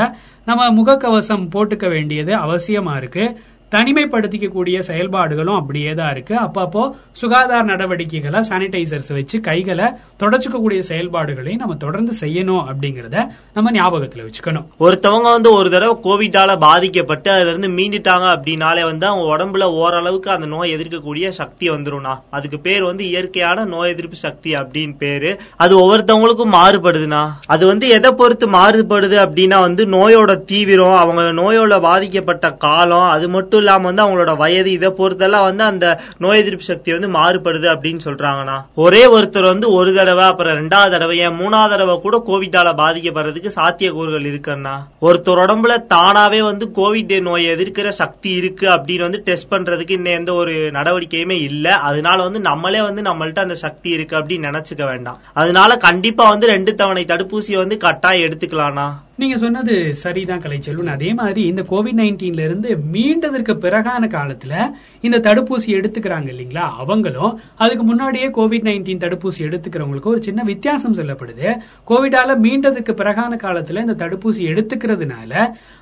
[0.49, 3.25] நம்ம முகக்கவசம் போட்டுக்க வேண்டியது அவசியமா இருக்கு.
[3.73, 6.35] தனிமைப்படுத்திக்கக்கூடிய செயல்பாடுகளும் அப்படியே தான் இருக்கு.
[6.45, 6.83] அப்பப்போ
[7.21, 9.87] சுகாதார நடவடிக்கைகளை சானிடைசர்ஸ் வச்சு கைகளை
[10.21, 13.17] தொடச்சுக்கக்கூடிய செயல்பாடுகளையும் நம்ம தொடர்ந்து செய்யணும் அப்படிங்கறத
[13.57, 14.65] நம்ம ஞாபகத்துல வச்சுக்கணும்.
[14.85, 20.49] ஒருத்தவங்க வந்து ஒரு தடவை கோவிட்டால பாதிக்கப்பட்டு அதுல இருந்து மீண்டுட்டாங்க அப்படின்னாலே வந்து அவங்க உடம்புல ஓரளவுக்கு அந்த
[20.55, 25.31] நோய் எதிர்க்கக்கூடிய சக்தி வந்துரும்னா அதுக்கு பேர் வந்து இயற்கையான நோய் எதிர்ப்பு சக்தி அப்படின்னு பேரு.
[25.63, 27.21] அது ஒவ்வொருத்தவங்களுக்கும் மாறுபடுதுனா
[27.55, 33.58] அது வந்து எதை பொறுத்து மாறுபடுது அப்படின்னா வந்து நோயோட தீவிரம் அவங்க நோயோட பாதிக்கப்பட்ட காலம் அது மட்டும்
[33.61, 35.85] இல்லாம வந்து அவங்களோட வயது இதை பொறுத்தெல்லாம் வந்து அந்த
[36.17, 38.57] நோய் எதிர்ப்பு சக்தி வந்து மாறுபடுது அப்படின்னு சொல்றாங்கண்ணா.
[38.75, 44.27] ஒரே ஒருத்தர் வந்து ஒரு தடவை அப்புறம் ரெண்டாவது தடவை ஏன் மூணாவது தடவை கூட கோவிட்டால பாதிக்கப்படுறதுக்கு சாத்தியக்கூறுகள்
[44.31, 50.13] இருக்குன்னா ஒருத்தர் உடம்புல தானாவே வந்து கோவிட் நோய் எதிர்க்கிற சக்தி இருக்கு அப்படின்னு வந்து டெஸ்ட் பண்றதுக்கு இன்னும்
[50.13, 51.75] எந்த ஒரு நடவடிக்கையுமே இல்ல.
[51.89, 55.19] அதனால வந்து நம்மளே வந்து நம்மள்ட்ட அந்த சக்தி இருக்கு அப்படின்னு நினைச்சுக்க வேண்டாம்.
[55.33, 58.87] அதனால கண்டிப்பா வந்து ரெண்டு தவணை தடுப்பூசியை வந்து கட்டாயம் எடுத்துக்கலாம்னா
[59.19, 64.53] நீங்க சொன்னது சரிதான் கலைச்செல்வன் அதே மாதிரி இந்த கோவிட் நைன்டீன்ல இருந்து மீண்டதற்கு பிறகான காலத்துல
[65.01, 66.65] இந்த தடுப்பூசி எடுத்துக்கிறாங்க இல்லைங்களா?
[66.83, 71.47] அவங்களும் அதுக்கு முன்னாடியே கோவிட் நைன்டீன் தடுப்பூசி எடுத்துக்கிறவங்களுக்கு ஒரு சின்ன வித்தியாசம் சொல்லப்படுது.
[71.87, 75.33] கோவிடால மீண்டதுக்கு பிறகான காலத்துல இந்த தடுப்பூசி எடுத்துக்கிறதுனால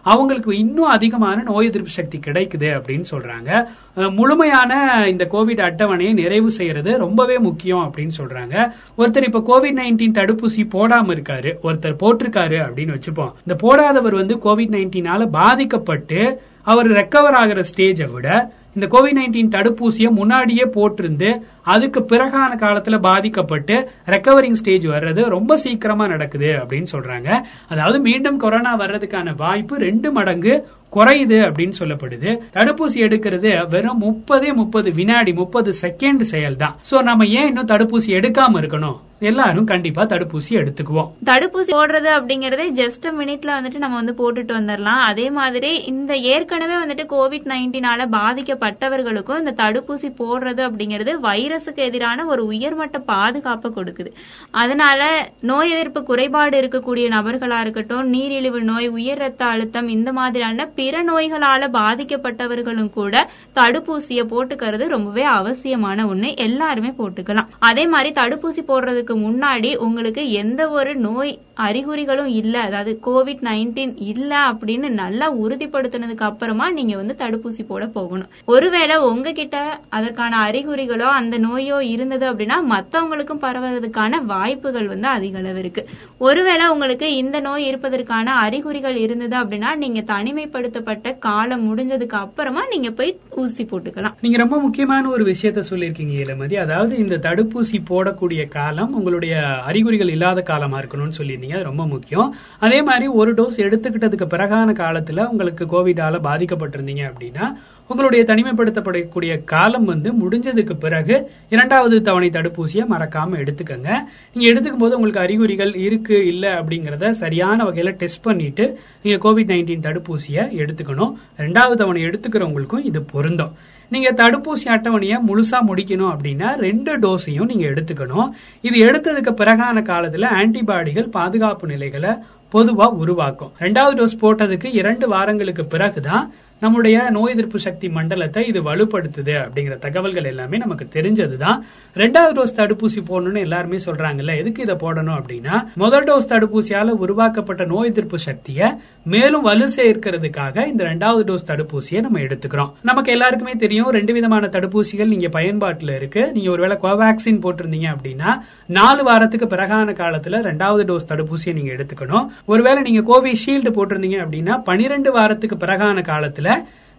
[0.01, 3.51] அவங்களுக்கு இன்னும் அதிகமான நோய் எதிர்ப்பு சக்தி கிடைக்குது அப்படின்னு சொல்றாங்க.
[3.97, 4.73] முழுமையான
[5.09, 8.55] இந்த கோவிட் அட்டவணையை நிறைவு செய்யறது ரொம்பவே முக்கியம் அப்படின்னு சொல்றாங்க.
[8.97, 13.33] ஒருத்தர் இப்ப கோவிட் நைன்டீன் தடுப்பூசி போடாம இருக்காரு ஒருத்தர் போட்டிருக்காரு அப்படின்னு வச்சுப்போம்.
[13.47, 20.09] இந்த போடாதவர் வந்து கோவிட் நைன்டீனால பாதிக்கப்பட்டு அவர் ரெக்கவர் ஆகிற ஸ்டேஜை விட இந்த கோவிட் நைன்டீன் தடுப்பூசியை
[20.17, 21.29] முன்னாடியே போட்டிருந்து
[21.73, 23.75] அதுக்கு பிறகான காலத்துல பாதிக்கப்பட்டு
[24.13, 27.29] ரெக்கவரிங் ஸ்டேஜ் வர்றது ரொம்ப சீக்கிரமா நடக்குது அப்படின்னு சொல்றாங்க.
[27.73, 30.53] அதாவது மீண்டும் கொரோனா வர்றதுக்கான வாய்ப்பு ரெண்டு மடங்கு
[30.97, 32.29] குறையுது அப்படின்னு சொல்லப்படுது.
[32.57, 38.11] தடுப்பூசி எடுக்கிறது வெறும் முப்பதே முப்பது வினாடி முப்பது செகண்ட் செயல் தான் சோ நம்ம ஏன் இன்னும் தடுப்பூசி
[38.19, 38.97] எடுக்காம இருக்கணும்?
[39.19, 41.07] எல்லாரும் கண்டிப்பா தடுப்பூசி எடுத்துக்குவோம்.
[41.25, 47.05] தடுப்பூசி போடுறது அப்படிங்கறதே ஜஸ்ட் மினிட்ல வந்துட்டு நம்ம வந்து போட்டுட்டு வந்துடலாம் அதே மாதிரி இந்த ஏற்கனவே வந்துட்டு
[47.13, 54.11] கோவிட் நைன்டீனால பாதிக்கப்பட்டவர்களுக்கும் இந்த தடுப்பூசி போடுறது அப்படிங்கிறது வைரஸுக்கு எதிரான ஒரு உயர்மட்ட பாதுகாப்பை கொடுக்குது.
[54.51, 61.03] அதனால நோய் எதிர்ப்பு குறைபாடு இருக்கக்கூடிய நபர்களா இருக்கட்டும் நீரிழிவு நோய் உயர் ரத்த அழுத்தம் இந்த மாதிரியான பிற
[61.03, 66.35] நோய்களால பாதிக்கப்பட்டவர்களும் கூட தடுப்பூசியை போட்டுக்கிறது ரொம்பவே அவசியமான ஒண்ணு.
[66.35, 67.47] எல்லாருமே போட்டுக்கலாம்.
[67.59, 72.61] அதே மாதிரி தடுப்பூசி போடுறதுக்கு முன்னாடி உங்களுக்கு எந்த ஒரு நோய் அறிகுறிகளும் இல்லை.
[72.67, 78.31] அதாவது கோவிட் நைன்டீன் இல்லை அப்படின்னு நல்லா உறுதிப்படுத்தினதுக்கு அப்புறமா நீங்க வந்து தடுப்பூசி போட போகணும்.
[78.55, 79.57] ஒருவேளை உங்ககிட்ட
[79.97, 85.83] அதற்கான அறிகுறிகளோ அந்த நோயோ இருந்தது அப்படின்னா மத்தவங்களுக்கும் பரவுறதுக்கான வாய்ப்புகள் வந்து அதிக அளவு இருக்கு.
[86.27, 93.11] ஒருவேளை உங்களுக்கு இந்த நோய் இருப்பதற்கான அறிகுறிகள் இருந்தது அப்படின்னா நீங்க தனிமைப்படுத்தப்பட்ட காலம் முடிஞ்சதுக்கு அப்புறமா நீங்க போய்
[93.43, 94.15] ஊசி போட்டுக்கலாம்.
[94.25, 99.35] நீங்க ரொம்ப முக்கியமான ஒரு விஷயத்த சொல்லியிருக்கீங்க இளமதி அதாவது இந்த தடுப்பூசி போடக்கூடிய காலம் உங்களுடைய
[99.71, 101.45] அறிகுறிகள் இல்லாத காலமா இருக்கணும்னு சொல்லியிருந்தீங்க.
[101.53, 102.35] அது ரொம்ப முக்கியம்.
[102.59, 107.53] அதே மாதிரி ஒரு டோஸ் எடுத்துக்கிட்டதுக்கு பிறகான காலத்துல உங்களுக்கு கோவிடால பாதிக்கப்பட்டிருந்தீங்க அப்படின்னா
[107.87, 113.89] உங்களுடைய தனிமைப்படுத்தப்படக்கூடிய காலம் வந்து முடிஞ்சதுக்கு பிறகு இரண்டாவது தவணை தடுப்பூசியை மறக்காம எடுத்துக்கங்க.
[114.33, 119.85] நீங்க எடுத்துக்கும் போது உங்களுக்கு அறிகுறிகள் இருக்கு இல்ல அப்படிங்கறத சரியான வகையில டெஸ்ட் பண்ணிட்டு நீங்க கோவிட் நைன்டீன்
[119.87, 121.13] தடுப்பூசியை எடுத்துக்கணும்.
[121.37, 123.55] ரெண்டாவது தவணை எடுத்துக்கிறவங்களுக்கும் இது பொருந்தும்.
[123.89, 128.29] நீங்க தடுப்பூசி அட்டவணையை முழுசா முடிக்கணும் அப்படின்னா ரெண்டு டோஸையும் நீங்க எடுத்துக்கணும்.
[128.61, 132.13] இது எடுத்ததுக்கு பிறகான காலத்துல ஆன்டிபாடிகள் பாதுகாப்பு நிலைகளை
[132.55, 133.53] பொதுவா உருவாக்கும்.
[133.59, 140.23] ரெண்டாவது டோஸ் போட்டதுக்கு இரண்டு வாரங்களுக்கு பிறகுதான் நம்முடைய நோய் எதிர்ப்பு சக்தி மண்டலத்தை இது வலுப்படுத்துது அப்படிங்கிற தகவல்கள்
[140.23, 141.57] எல்லாமே நமக்கு தெரிஞ்சதுதான்.
[141.95, 147.89] ரெண்டாவது டோஸ் தடுப்பூசி போடணும்னு எல்லாருமே சொல்றாங்கல்ல எதுக்கு இதை போடணும் அப்படின்னா முதல் டோஸ் தடுப்பூசியால உருவாக்கப்பட்ட நோய்
[147.89, 148.69] எதிர்ப்பு சக்தியை
[149.13, 152.71] மேலும் வலு சேர்க்கிறதுக்காக இந்த ரெண்டாவது டோஸ் தடுப்பூசியை நம்ம எடுத்துக்கிறோம்.
[152.81, 156.31] நமக்கு எல்லாருக்குமே தெரியும் ரெண்டு விதமான தடுப்பூசிகள் நீங்க பயன்பாட்டுல இருக்கு.
[156.31, 158.31] நீங்க ஒருவேளை கோவேக்சின் போட்டிருந்தீங்க அப்படின்னா
[158.79, 162.27] நாலு வாரத்துக்கு பிறகான காலத்துல ரெண்டாவது டோஸ் தடுப்பூசியை நீங்க எடுத்துக்கணும்.
[162.45, 166.49] ஒருவேளை நீங்க கோவிஷீல்டு போட்டிருந்தீங்க அப்படின்னா பனிரெண்டு வாரத்துக்கு பிறகான காலத்துல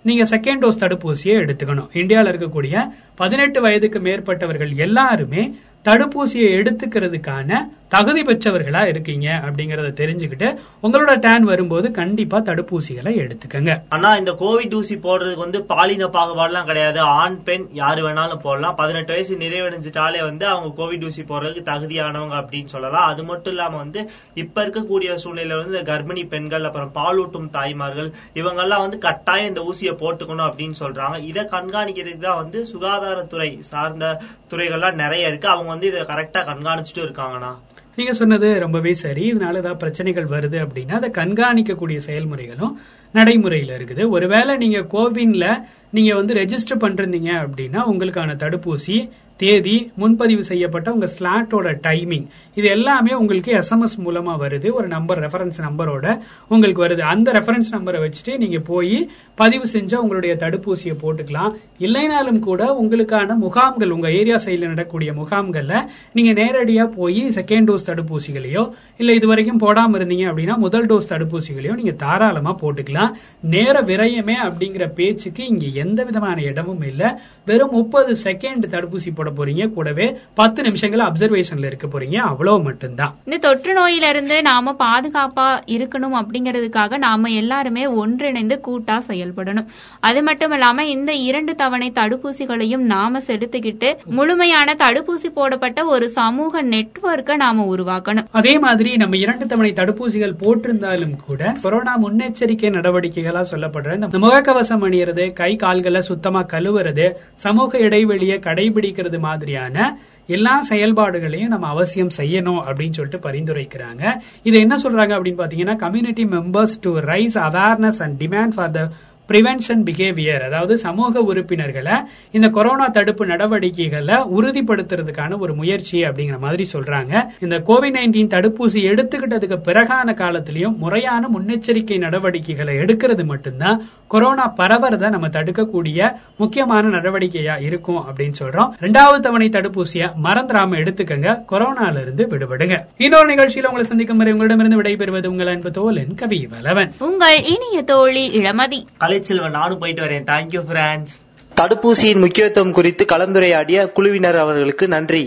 [0.04, 1.88] நீங்க செகண்ட் டோஸ் தடுப்பூசியை எடுத்துக்கணும்.
[2.00, 2.76] இந்தியாவில் இருக்கக்கூடிய
[3.14, 5.42] பதினெட்டு வயதுக்கு மேற்பட்டவர்கள் எல்லாருமே
[5.88, 7.50] தடுப்பூசியை எடுத்துக்கிறதுக்கான
[7.92, 10.48] தகுதி பெற்றவர்களா இருக்கீங்க அப்படிங்கறத தெரிஞ்சுக்கிட்டு
[10.86, 13.72] உங்களோட டேன் வரும்போது கண்டிப்பா தடுப்பூசிகளை எடுத்துக்கங்க.
[13.88, 17.00] ஆனா இந்த கோவிட் ஊசி போடுறதுக்கு வந்து பாலின பாகுபாடுலாம் கிடையாது.
[17.00, 18.74] ஆண் பெண் யாரு வேணாலும் போடலாம்.
[18.74, 23.06] பதினெட்டு வயசு நிறைவடைஞ்சிட்டாலே வந்து அவங்க கோவிட் ஊசி போடுறதுக்கு தகுதியானவங்க அப்படின்னு சொல்லலாம்.
[23.12, 24.02] அது மட்டும் இல்லாம வந்து
[24.34, 29.96] இப்ப இருக்கக்கூடிய சூழ்நிலையில வந்து இந்த கர்ப்பிணி பெண்கள் அப்புறம் பாலூட்டும் தாய்மார்கள் இவங்கெல்லாம் வந்து கட்டாயம் இந்த ஊசியை
[30.04, 31.18] போட்டுக்கணும் அப்படின்னு சொல்றாங்க.
[31.30, 34.20] இதை கண்காணிக்கிறதுக்கு தான் வந்து சுகாதாரத்துறை சார்ந்த
[34.52, 35.48] துறைகள்லாம் நிறைய இருக்கு.
[35.48, 37.52] அவங்க வந்து இதை கரெக்டா கண்காணிச்சுட்டு இருக்காங்கண்ணா.
[37.98, 39.24] நீங்க சொன்னது ரொம்பவே சரி.
[39.32, 42.74] இதனால ஏதாவது பிரச்சனைகள் வருது அப்படின்னா அதை கண்காணிக்கக்கூடிய செயல்முறைகளும்
[43.14, 44.08] நடைமுறையில இருக்குது.
[44.08, 45.46] ஒருவேளை நீங்க கோவின்ல
[45.90, 48.96] நீங்க வந்து ரெஜிஸ்டர் பண்றீங்க அப்படின்னா உங்களுக்கான தடுப்பூசி
[49.42, 54.68] தேதி முன்பதிவு செய்யப்பட்ட உங்க ஸ்லாட்டோட டைமிங் இது எல்லாமே உங்களுக்கு எஸ்எம்எஸ் மூலமா வருது.
[54.78, 56.06] ஒரு நம்பர் ரெஃபரன்ஸ் நம்பரோட
[56.48, 57.02] உங்களுக்கு வருது.
[57.12, 58.96] அந்த ரெஃபரன்ஸ் நம்பரை வச்சுட்டு நீங்க போய்
[59.34, 61.52] பதிவு செஞ்சா உங்களுடைய தடுப்பூசியை போட்டுக்கலாம்.
[61.78, 65.74] இல்லைனாலும் கூட உங்களுக்கான முகாம்கள் உங்க ஏரியா சைடில் நடக்கக்கூடிய முகாம்கள்ல
[66.12, 68.64] நீங்க நேரடியா போய் செகண்ட் டோஸ் தடுப்பூசிகளையோ
[68.96, 73.14] இல்ல இது வரைக்கும் போடாம இருந்தீங்க அப்படின்னா முதல் டோஸ் தடுப்பூசிகளையோ நீங்க தாராளமா போட்டுக்கலாம்.
[73.54, 77.22] நேர விரயமே அப்படிங்கிற பேச்சுக்கு இங்க எந்த விதமான இடமும் இல்ல.
[77.44, 79.72] வெறும் முப்பது செகண்ட் தடுப்பூசி போட போறீங்க.
[79.72, 82.16] கூடவே பத்து நிமிஷங்கள் அப்சர்வேஷன்ல இருக்க போறீங்க.
[82.16, 83.14] அவ்வளவு மட்டும்தான்.
[83.24, 89.66] இந்த தொற்று நோயிலிருந்து நாம பாதுகாப்பா இருக்கணும் அப்படிங்கறதுக்காக நாம எல்லாருமே ஒன்றிணைந்து கூட்டா செயல்படணும்.
[90.00, 97.36] அது மட்டும் இல்லாம இந்த இரண்டு தவணை தடுப்பூசிகளையும் நாம செலுத்திக்கிட்டு முழுமையான தடுப்பூசி போடப்பட்ட ஒரு சமூக நெட்வொர்க்கை
[97.36, 98.26] நாம உருவாக்கணும்.
[98.30, 105.32] அதே மாதிரி நம்ம இரண்டு தவணை தடுப்பூசிகள் போட்டிருந்தாலும் கூட கொரோனா முன்னெச்சரிக்கை நடவடிக்கைகளா சொல்லப்படுற இந்த முகக்கவசம் அணியறது
[105.32, 113.30] கை கால்களை சுத்தமா கழுவுறது சமூக இடைவெளியை கடைபிடிக்கிறது மாதிரியான எல்லா செயல்பாடுகளையும் நம்ம அவசியம் செய்யணும் அப்படின்னு சொல்லிட்டு
[113.30, 114.02] பரிந்துரைக்கிறாங்க.
[114.42, 118.90] இது என்ன சொல்றாங்க அப்படின்னு பாத்தீங்கன்னா community members to raise awareness and demand for the
[119.28, 121.92] prevention behaviour அதாவது சமூக உறுப்பினர்களை
[122.30, 127.26] இந்த கொரோனா தடுப்பு நடவடிக்கைகளை உறுதிப்படுத்துறதுக்கான ஒரு முயற்சி அப்படிங்கிற மாதிரி சொல்றாங்க.
[127.40, 133.82] இந்த கோவிட் நைன்டீன் தடுப்பூசி எடுத்துக்கிட்டதுக்கு பிறகான காலத்திலையும் முறையான முன்னெச்சரிக்கை நடவடிக்கைகளை எடுக்கிறது மட்டும்தான்.
[134.06, 138.70] கொரோனா பரவறத நம்ம தடுக்கக்கூடிய முக்கியமான நடவடிக்கையா இருக்கும் அப்படின்னு சொல்றோம்.
[138.80, 141.36] ரெண்டாவது தவணை தடுப்பூசியை மறந்துடாம எடுத்துக்கங்க.
[141.52, 142.76] கொரோனால இருந்து விடுபடுங்க.
[142.96, 148.24] இன்னொரு நிகழ்ச்சியில உங்களை சந்திக்கும் வரை உங்களிடமிருந்து விடைபெறுவது உங்கள் அன்பு தோலன் கவி வலவன் உங்கள் இனிய தோழி
[148.38, 148.80] இளமதி.
[149.18, 150.26] கலைச்செல்வன் நானும் போயிட்டு வரேன்.
[150.32, 151.14] தேங்க்யூ ஃப்ரெண்ட்ஸ்
[151.58, 155.22] தடுப்பூசியின் முக்கியத்துவம் குறித்து கலந்துரையாடிய குழுவினர் அவர்களுக்கு நன்றி.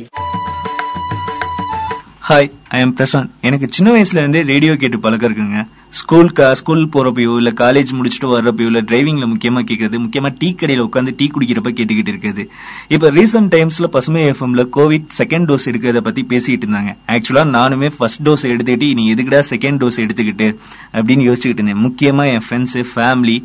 [2.28, 5.62] ஹாய் ஐ எம் பிரசாந்த் எனக்கு சின்ன வயசுல இருந்தே ரேடியோ கேட்டு பழக்கம் இருக்குங்க.
[6.00, 11.14] ஸ்கூல் ஸ்கூல் போறப்பயோ இல்ல காலேஜ் முடிச்சுட்டு வர்றப்பயோ இல்ல டிரைவிங்ல முக்கியமா கேட்கறது முக்கியமா டீ கடையில உட்காந்து
[11.18, 12.44] டீ குடிக்கிறப்ப கேட்டுக்கிட்டு இருக்குது
[12.96, 16.94] இப்ப ரீசெண்ட் டைம்ஸ்ல பசுமை எஃப்எம்ல கோவிட் செகண்ட் டோஸ் எடுக்கிறத பத்தி பேசிட்டு இருந்தாங்க.
[17.08, 20.48] ஆக்சுவலா நானுமே ஃபர்ஸ்ட் டோஸ் எடுத்துக்கிட்டு இனி எதுக்குடா செகண்ட் டோஸ் எடுத்துக்கிட்டு
[20.94, 21.84] அப்படின்னு யோசிச்சுக்கிட்டு இருந்தேன்.
[21.88, 23.38] முக்கியமா என் ஃப்ரெண்ட்ஸ் ஃபேமிலி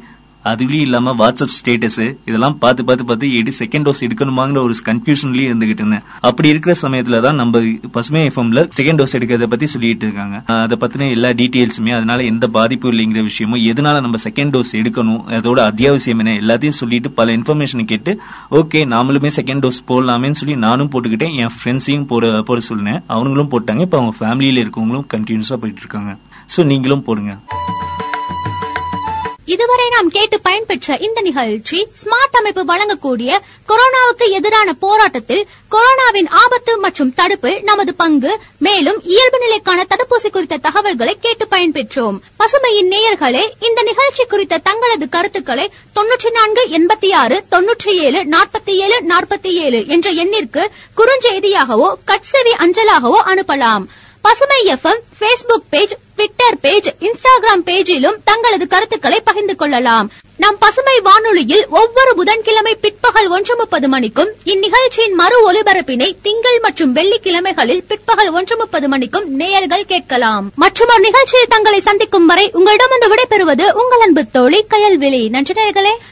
[0.52, 5.82] அதுலயும் இல்லாம வாட்ஸ்அப் ஸ்டேட்டஸ் இதெல்லாம் பார்த்து பார்த்து பார்த்து எடு செகண்ட் டோஸ் எடுக்கணுமாங்கிற ஒரு கன்ஃபியூஷன்லயே இருந்துகிட்டு
[5.82, 6.04] இருந்தேன்.
[6.28, 7.62] அப்படி இருக்கிற சமயத்துல தான் நம்ம
[7.96, 10.36] பசுமை எஃப்எம்ல செகண்ட் டோஸ் எடுக்கிறத பத்தி சொல்லிட்டு இருக்காங்க.
[10.64, 15.58] அதை பத்தின எல்லா டீட்டெயில்ஸுமே அதனால எந்த பாதிப்பும் இல்லைங்கிற விஷயமும் எதனால நம்ம செகண்ட் டோஸ் எடுக்கணும் அதோட
[15.70, 18.14] அத்தியாவசியம் என்ன எல்லாத்தையும் சொல்லிட்டு பல இன்ஃபர்மேஷன் கேட்டு
[18.60, 23.86] ஓகே நாமளுமே செகண்ட் டோஸ் போடலாமேன்னு சொல்லி நானும் போட்டுக்கிட்டேன் என் ஃப்ரெண்ட்ஸையும் போட போட சொன்னேன் அவங்களும் போட்டாங்க
[23.88, 26.12] இப்ப அவங்க ஃபேமிலியில இருக்கவங்களும் கண்டினியூஸா போயிட்டு இருக்காங்க.
[26.54, 27.32] சோ நீங்களும் போடுங்க.
[29.46, 33.30] இதுவரை நாம் கேட்டு பயன்பெற்ற இந்த நிகழ்ச்சி ஸ்மார்ட் அமைப்பு வழங்கக்கூடிய
[33.70, 35.42] கொரோனாவுக்கு எதிரான போராட்டத்தில்
[35.74, 38.32] கொரோனாவின் ஆபத்து மற்றும் தடுப்பு நமது பங்கு.
[38.58, 42.18] மேலும் இயல்பு நிலைக்கான தடுப்பூசி குறித்த தகவல்களை கேட்டு பயன்பெற்றோம்.
[42.40, 48.98] பசுமையின் நேயர்களே இந்த நிகழ்ச்சி குறித்த தங்களது கருத்துக்களை தொன்னூற்றி நான்கு எண்பத்தி ஆறு தொன்னூற்றி ஏழு நாற்பத்தி ஏழு
[49.12, 50.64] நாற்பத்தி ஏழு என்ற எண்ணிற்கு
[50.96, 53.86] குறுஞ்செய்தியாகவோ கட்செவி அஞ்சலாகவோ அனுப்பலாம்.
[54.20, 60.10] பசுமை FM Facebook page Twitter page Instagram பேஜிலும் தங்களது கருத்துக்களை பகிர்ந்து கொள்ளலாம்.
[60.36, 67.84] நம் பசுமை வானொலியில் ஒவ்வொரு புதன்கிழமை பிற்பகல் ஒன்று முப்பது மணிக்கும் இந்நிகழ்ச்சியின் மறு ஒலிபரப்பினை திங்கள் மற்றும் வெள்ளிக்கிழமைகளில்
[67.88, 70.50] பிற்பகல் ஒன்று முப்பது மணிக்கும் நேயர்கள் கேட்கலாம்.
[70.54, 75.28] மற்றும் ஒரு நிகழ்ச்சியில் தங்களை சந்திக்கும் வரை உங்களிடமிருந்து விடைபெறுவது உங்கள் அன்பு தோழி கயல்விழி.
[75.28, 75.96] நன்றி நேர்களே